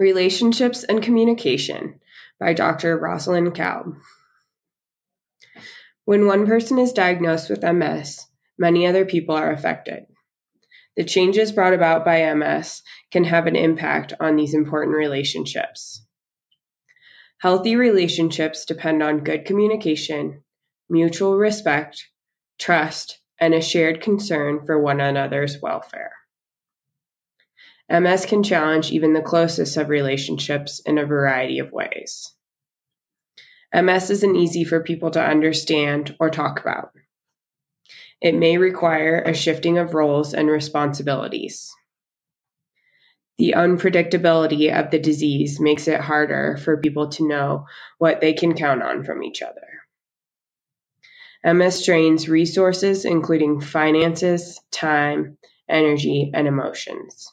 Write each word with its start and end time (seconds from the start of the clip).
Relationships 0.00 0.82
and 0.82 1.02
Communication 1.02 2.00
by 2.38 2.54
Dr. 2.54 2.96
Rosalind 2.96 3.54
Kalb. 3.54 3.96
When 6.06 6.24
one 6.24 6.46
person 6.46 6.78
is 6.78 6.94
diagnosed 6.94 7.50
with 7.50 7.62
MS, 7.62 8.26
many 8.56 8.86
other 8.86 9.04
people 9.04 9.34
are 9.34 9.52
affected. 9.52 10.06
The 10.96 11.04
changes 11.04 11.52
brought 11.52 11.74
about 11.74 12.06
by 12.06 12.32
MS 12.32 12.80
can 13.10 13.24
have 13.24 13.46
an 13.46 13.56
impact 13.56 14.14
on 14.18 14.36
these 14.36 14.54
important 14.54 14.96
relationships. 14.96 16.02
Healthy 17.36 17.76
relationships 17.76 18.64
depend 18.64 19.02
on 19.02 19.22
good 19.22 19.44
communication, 19.44 20.42
mutual 20.88 21.36
respect, 21.36 22.06
trust, 22.58 23.20
and 23.38 23.52
a 23.52 23.60
shared 23.60 24.00
concern 24.00 24.64
for 24.64 24.80
one 24.80 25.02
another's 25.02 25.60
welfare. 25.60 26.14
MS 27.90 28.24
can 28.26 28.44
challenge 28.44 28.92
even 28.92 29.14
the 29.14 29.20
closest 29.20 29.76
of 29.76 29.88
relationships 29.88 30.80
in 30.80 30.96
a 30.96 31.06
variety 31.06 31.58
of 31.58 31.72
ways. 31.72 32.32
MS 33.74 34.10
isn't 34.10 34.36
easy 34.36 34.62
for 34.62 34.80
people 34.80 35.10
to 35.10 35.22
understand 35.22 36.14
or 36.20 36.30
talk 36.30 36.60
about. 36.60 36.92
It 38.20 38.34
may 38.34 38.58
require 38.58 39.20
a 39.20 39.34
shifting 39.34 39.78
of 39.78 39.94
roles 39.94 40.34
and 40.34 40.48
responsibilities. 40.48 41.72
The 43.38 43.54
unpredictability 43.56 44.72
of 44.78 44.90
the 44.90 44.98
disease 44.98 45.58
makes 45.58 45.88
it 45.88 46.00
harder 46.00 46.58
for 46.58 46.76
people 46.76 47.08
to 47.10 47.26
know 47.26 47.66
what 47.98 48.20
they 48.20 48.34
can 48.34 48.54
count 48.54 48.82
on 48.82 49.02
from 49.02 49.24
each 49.24 49.42
other. 49.42 49.66
MS 51.42 51.80
strains 51.80 52.28
resources, 52.28 53.04
including 53.04 53.60
finances, 53.60 54.60
time, 54.70 55.38
energy, 55.68 56.30
and 56.34 56.46
emotions. 56.46 57.32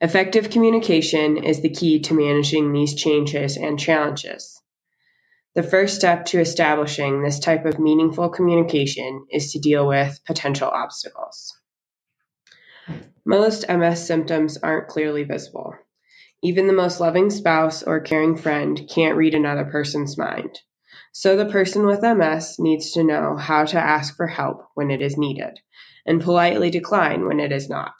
Effective 0.00 0.50
communication 0.50 1.38
is 1.38 1.60
the 1.60 1.70
key 1.70 1.98
to 1.98 2.14
managing 2.14 2.72
these 2.72 2.94
changes 2.94 3.56
and 3.56 3.80
challenges. 3.80 4.62
The 5.56 5.64
first 5.64 5.96
step 5.96 6.26
to 6.26 6.38
establishing 6.38 7.20
this 7.20 7.40
type 7.40 7.64
of 7.64 7.80
meaningful 7.80 8.28
communication 8.28 9.26
is 9.28 9.52
to 9.52 9.58
deal 9.58 9.88
with 9.88 10.20
potential 10.24 10.68
obstacles. 10.68 11.52
Most 13.24 13.68
MS 13.68 14.06
symptoms 14.06 14.56
aren't 14.58 14.86
clearly 14.86 15.24
visible. 15.24 15.74
Even 16.44 16.68
the 16.68 16.72
most 16.72 17.00
loving 17.00 17.28
spouse 17.28 17.82
or 17.82 17.98
caring 17.98 18.36
friend 18.36 18.88
can't 18.88 19.16
read 19.16 19.34
another 19.34 19.64
person's 19.64 20.16
mind. 20.16 20.60
So 21.10 21.36
the 21.36 21.50
person 21.50 21.86
with 21.86 22.02
MS 22.04 22.60
needs 22.60 22.92
to 22.92 23.02
know 23.02 23.36
how 23.36 23.64
to 23.64 23.80
ask 23.80 24.14
for 24.14 24.28
help 24.28 24.68
when 24.74 24.92
it 24.92 25.02
is 25.02 25.18
needed 25.18 25.58
and 26.06 26.22
politely 26.22 26.70
decline 26.70 27.26
when 27.26 27.40
it 27.40 27.50
is 27.50 27.68
not. 27.68 27.94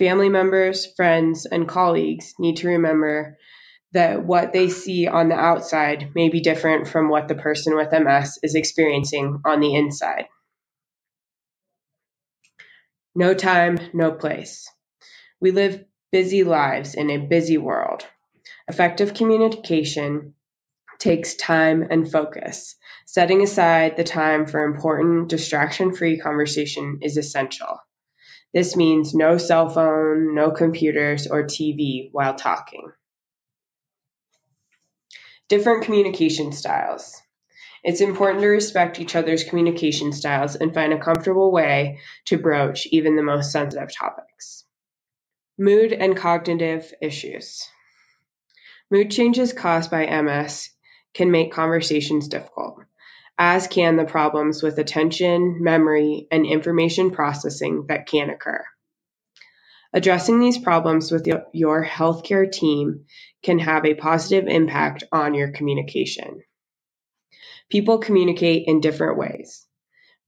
Family 0.00 0.30
members, 0.30 0.86
friends, 0.96 1.44
and 1.44 1.68
colleagues 1.68 2.32
need 2.38 2.56
to 2.56 2.68
remember 2.68 3.36
that 3.92 4.24
what 4.24 4.54
they 4.54 4.70
see 4.70 5.06
on 5.06 5.28
the 5.28 5.34
outside 5.34 6.12
may 6.14 6.30
be 6.30 6.40
different 6.40 6.88
from 6.88 7.10
what 7.10 7.28
the 7.28 7.34
person 7.34 7.76
with 7.76 7.92
MS 7.92 8.38
is 8.42 8.54
experiencing 8.54 9.42
on 9.44 9.60
the 9.60 9.74
inside. 9.74 10.24
No 13.14 13.34
time, 13.34 13.78
no 13.92 14.10
place. 14.10 14.72
We 15.38 15.50
live 15.50 15.84
busy 16.10 16.44
lives 16.44 16.94
in 16.94 17.10
a 17.10 17.18
busy 17.18 17.58
world. 17.58 18.06
Effective 18.68 19.12
communication 19.12 20.32
takes 20.98 21.34
time 21.34 21.86
and 21.90 22.10
focus. 22.10 22.74
Setting 23.04 23.42
aside 23.42 23.98
the 23.98 24.04
time 24.04 24.46
for 24.46 24.64
important, 24.64 25.28
distraction 25.28 25.94
free 25.94 26.18
conversation 26.18 27.00
is 27.02 27.18
essential. 27.18 27.80
This 28.52 28.74
means 28.74 29.14
no 29.14 29.38
cell 29.38 29.68
phone, 29.68 30.34
no 30.34 30.50
computers 30.50 31.28
or 31.28 31.44
TV 31.44 32.08
while 32.10 32.34
talking. 32.34 32.92
Different 35.48 35.84
communication 35.84 36.52
styles. 36.52 37.20
It's 37.84 38.00
important 38.00 38.42
to 38.42 38.48
respect 38.48 39.00
each 39.00 39.16
other's 39.16 39.44
communication 39.44 40.12
styles 40.12 40.56
and 40.56 40.74
find 40.74 40.92
a 40.92 40.98
comfortable 40.98 41.50
way 41.50 42.00
to 42.26 42.38
broach 42.38 42.86
even 42.90 43.16
the 43.16 43.22
most 43.22 43.52
sensitive 43.52 43.94
topics. 43.94 44.64
Mood 45.56 45.92
and 45.92 46.16
cognitive 46.16 46.92
issues. 47.00 47.68
Mood 48.90 49.10
changes 49.10 49.52
caused 49.52 49.90
by 49.90 50.06
MS 50.06 50.70
can 51.14 51.30
make 51.30 51.52
conversations 51.52 52.28
difficult 52.28 52.80
as 53.42 53.66
can 53.68 53.96
the 53.96 54.04
problems 54.04 54.62
with 54.62 54.78
attention, 54.78 55.64
memory, 55.64 56.28
and 56.30 56.44
information 56.44 57.10
processing 57.10 57.86
that 57.88 58.06
can 58.06 58.28
occur. 58.28 58.62
Addressing 59.94 60.38
these 60.38 60.58
problems 60.58 61.10
with 61.10 61.26
your 61.54 61.82
healthcare 61.82 62.52
team 62.52 63.06
can 63.42 63.58
have 63.58 63.86
a 63.86 63.94
positive 63.94 64.46
impact 64.46 65.04
on 65.10 65.32
your 65.32 65.52
communication. 65.52 66.42
People 67.70 67.98
communicate 67.98 68.64
in 68.66 68.80
different 68.80 69.16
ways 69.16 69.66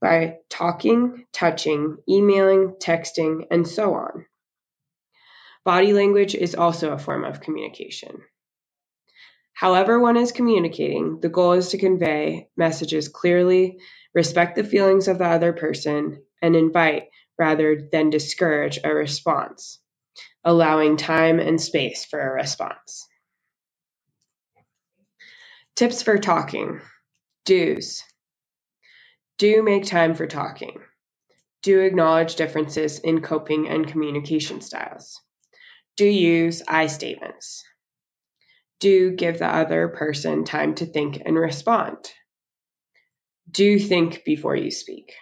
by 0.00 0.36
talking, 0.48 1.26
touching, 1.32 1.96
emailing, 2.08 2.76
texting, 2.80 3.42
and 3.50 3.66
so 3.66 3.94
on. 3.94 4.24
Body 5.64 5.92
language 5.92 6.36
is 6.36 6.54
also 6.54 6.92
a 6.92 6.98
form 6.98 7.24
of 7.24 7.40
communication. 7.40 8.22
However, 9.60 10.00
one 10.00 10.16
is 10.16 10.32
communicating, 10.32 11.20
the 11.20 11.28
goal 11.28 11.52
is 11.52 11.68
to 11.68 11.76
convey 11.76 12.48
messages 12.56 13.08
clearly, 13.08 13.76
respect 14.14 14.56
the 14.56 14.64
feelings 14.64 15.06
of 15.06 15.18
the 15.18 15.26
other 15.26 15.52
person, 15.52 16.24
and 16.40 16.56
invite 16.56 17.08
rather 17.38 17.86
than 17.92 18.08
discourage 18.08 18.78
a 18.82 18.94
response, 18.94 19.78
allowing 20.42 20.96
time 20.96 21.38
and 21.40 21.60
space 21.60 22.06
for 22.06 22.18
a 22.18 22.32
response. 22.32 23.06
Tips 25.76 26.02
for 26.02 26.16
talking. 26.16 26.80
Do's. 27.44 28.02
Do 29.36 29.62
make 29.62 29.84
time 29.84 30.14
for 30.14 30.26
talking. 30.26 30.80
Do 31.62 31.80
acknowledge 31.80 32.36
differences 32.36 32.98
in 32.98 33.20
coping 33.20 33.68
and 33.68 33.86
communication 33.86 34.62
styles. 34.62 35.20
Do 35.98 36.06
use 36.06 36.62
I 36.66 36.86
statements 36.86 37.62
do 38.80 39.12
give 39.12 39.38
the 39.38 39.46
other 39.46 39.88
person 39.88 40.44
time 40.44 40.74
to 40.76 40.86
think 40.86 41.22
and 41.24 41.36
respond. 41.36 41.96
Do 43.50 43.78
think 43.78 44.24
before 44.24 44.56
you 44.56 44.70
speak. 44.70 45.12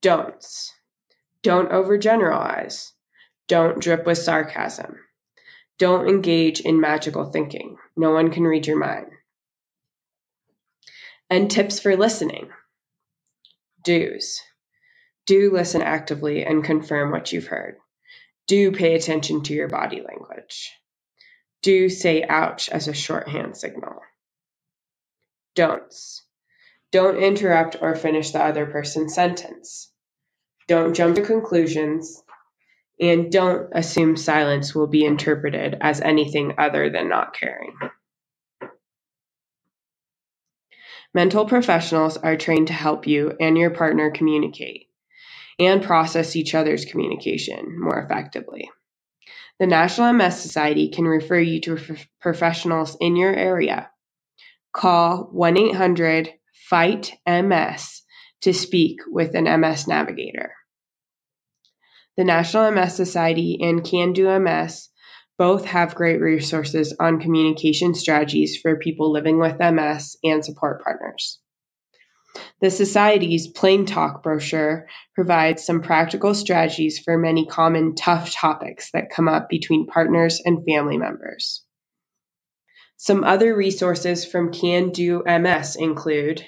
Don'ts. 0.00 0.72
Don't 1.42 1.70
overgeneralize. 1.70 2.90
Don't 3.48 3.80
drip 3.80 4.06
with 4.06 4.18
sarcasm. 4.18 4.96
Don't 5.78 6.08
engage 6.08 6.60
in 6.60 6.80
magical 6.80 7.30
thinking. 7.30 7.76
No 7.96 8.12
one 8.12 8.30
can 8.30 8.44
read 8.44 8.66
your 8.66 8.78
mind. 8.78 9.06
And 11.30 11.50
tips 11.50 11.80
for 11.80 11.96
listening. 11.96 12.48
Do's. 13.84 14.40
Do 15.26 15.50
listen 15.52 15.82
actively 15.82 16.44
and 16.44 16.64
confirm 16.64 17.10
what 17.10 17.32
you've 17.32 17.46
heard. 17.46 17.76
Do 18.46 18.72
pay 18.72 18.94
attention 18.94 19.42
to 19.44 19.54
your 19.54 19.68
body 19.68 20.00
language. 20.00 20.72
Do 21.62 21.88
say 21.88 22.22
ouch 22.22 22.68
as 22.68 22.88
a 22.88 22.94
shorthand 22.94 23.56
signal. 23.56 24.00
Don'ts. 25.54 26.24
Don't 26.92 27.16
interrupt 27.16 27.76
or 27.80 27.94
finish 27.94 28.30
the 28.30 28.42
other 28.42 28.66
person's 28.66 29.14
sentence. 29.14 29.92
Don't 30.68 30.94
jump 30.94 31.16
to 31.16 31.22
conclusions. 31.22 32.22
And 33.00 33.30
don't 33.30 33.70
assume 33.72 34.16
silence 34.16 34.74
will 34.74 34.86
be 34.86 35.04
interpreted 35.04 35.76
as 35.80 36.00
anything 36.00 36.54
other 36.58 36.90
than 36.90 37.08
not 37.08 37.34
caring. 37.34 37.74
Mental 41.14 41.46
professionals 41.46 42.16
are 42.16 42.36
trained 42.36 42.66
to 42.68 42.72
help 42.72 43.06
you 43.06 43.32
and 43.40 43.56
your 43.56 43.70
partner 43.70 44.10
communicate 44.10 44.88
and 45.58 45.82
process 45.82 46.36
each 46.36 46.54
other's 46.54 46.84
communication 46.84 47.80
more 47.80 47.98
effectively. 47.98 48.70
The 49.58 49.66
National 49.66 50.12
MS 50.12 50.40
Society 50.40 50.88
can 50.88 51.04
refer 51.04 51.38
you 51.38 51.60
to 51.62 51.96
professionals 52.20 52.96
in 53.00 53.16
your 53.16 53.34
area. 53.34 53.90
Call 54.72 55.28
1 55.32 55.56
800 55.56 56.32
FIGHT 56.70 57.12
MS 57.26 58.02
to 58.42 58.52
speak 58.52 59.00
with 59.08 59.34
an 59.34 59.44
MS 59.60 59.88
navigator. 59.88 60.52
The 62.16 62.24
National 62.24 62.70
MS 62.70 62.94
Society 62.94 63.58
and 63.60 63.84
Can 63.84 64.12
Do 64.12 64.38
MS 64.38 64.90
both 65.38 65.64
have 65.64 65.94
great 65.94 66.20
resources 66.20 66.94
on 67.00 67.20
communication 67.20 67.94
strategies 67.94 68.56
for 68.60 68.76
people 68.76 69.10
living 69.10 69.38
with 69.38 69.58
MS 69.58 70.16
and 70.22 70.44
support 70.44 70.84
partners. 70.84 71.40
The 72.60 72.70
Society's 72.70 73.46
Plain 73.46 73.86
Talk 73.86 74.22
brochure 74.22 74.88
provides 75.14 75.64
some 75.64 75.80
practical 75.80 76.34
strategies 76.34 76.98
for 76.98 77.16
many 77.16 77.46
common 77.46 77.94
tough 77.94 78.32
topics 78.32 78.90
that 78.92 79.10
come 79.10 79.28
up 79.28 79.48
between 79.48 79.86
partners 79.86 80.42
and 80.44 80.64
family 80.64 80.98
members. 80.98 81.64
Some 82.96 83.22
other 83.22 83.54
resources 83.54 84.24
from 84.24 84.52
Can 84.52 84.90
Do 84.90 85.22
MS 85.24 85.76
include 85.76 86.44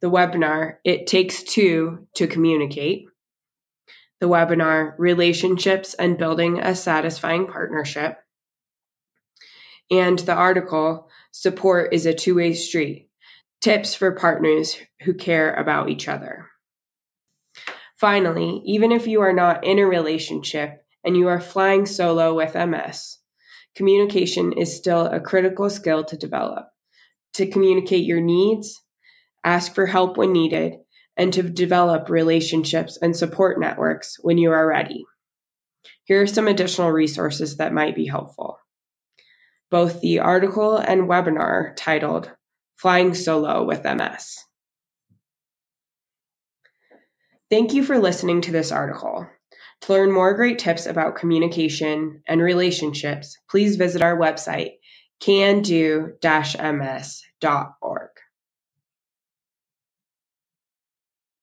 the 0.00 0.10
webinar 0.10 0.76
It 0.84 1.06
Takes 1.06 1.42
Two 1.42 2.08
to 2.14 2.26
Communicate, 2.26 3.04
the 4.20 4.28
webinar 4.28 4.94
Relationships 4.96 5.92
and 5.92 6.16
Building 6.16 6.60
a 6.60 6.74
Satisfying 6.74 7.46
Partnership, 7.46 8.16
and 9.90 10.18
the 10.18 10.34
article 10.34 11.10
Support 11.30 11.92
is 11.92 12.06
a 12.06 12.14
Two 12.14 12.36
Way 12.36 12.54
Street 12.54 13.10
Tips 13.62 13.94
for 13.94 14.10
Partners 14.10 14.76
Who 15.02 15.14
Care 15.14 15.54
About 15.54 15.88
Each 15.88 16.08
Other. 16.08 16.48
Finally, 17.94 18.60
even 18.64 18.90
if 18.90 19.06
you 19.06 19.20
are 19.20 19.32
not 19.32 19.62
in 19.62 19.78
a 19.78 19.86
relationship 19.86 20.84
and 21.04 21.16
you 21.16 21.28
are 21.28 21.40
flying 21.40 21.86
solo 21.86 22.34
with 22.34 22.56
MS, 22.56 23.18
communication 23.76 24.54
is 24.54 24.76
still 24.76 25.06
a 25.06 25.20
critical 25.20 25.70
skill 25.70 26.02
to 26.02 26.16
develop. 26.16 26.70
To 27.34 27.46
communicate 27.46 28.04
your 28.04 28.20
needs, 28.20 28.82
ask 29.44 29.76
for 29.76 29.86
help 29.86 30.16
when 30.16 30.32
needed, 30.32 30.78
and 31.16 31.32
to 31.34 31.44
develop 31.44 32.08
relationships 32.10 32.98
and 33.00 33.16
support 33.16 33.60
networks 33.60 34.16
when 34.20 34.38
you 34.38 34.50
are 34.50 34.66
ready. 34.66 35.04
Here 36.02 36.20
are 36.20 36.26
some 36.26 36.48
additional 36.48 36.90
resources 36.90 37.58
that 37.58 37.72
might 37.72 37.94
be 37.94 38.06
helpful. 38.06 38.58
Both 39.70 40.00
the 40.00 40.18
article 40.18 40.78
and 40.78 41.02
webinar 41.02 41.74
titled 41.76 42.28
Flying 42.82 43.14
Solo 43.14 43.62
with 43.62 43.84
MS. 43.84 44.38
Thank 47.48 47.74
you 47.74 47.84
for 47.84 47.96
listening 47.96 48.40
to 48.40 48.50
this 48.50 48.72
article. 48.72 49.28
To 49.82 49.92
learn 49.92 50.10
more 50.10 50.34
great 50.34 50.58
tips 50.58 50.86
about 50.86 51.14
communication 51.14 52.24
and 52.26 52.42
relationships, 52.42 53.38
please 53.48 53.76
visit 53.76 54.02
our 54.02 54.18
website, 54.18 54.78
cando-ms.org. 55.22 56.10